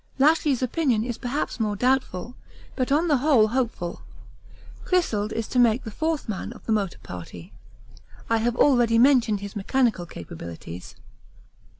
[0.17, 2.35] Lashly's opinion is perhaps more doubtful,
[2.75, 4.01] but on the whole hopeful.
[4.83, 7.53] Clissold is to make the fourth man of the motor party.
[8.27, 10.95] I have already mentioned his mechanical capabilities.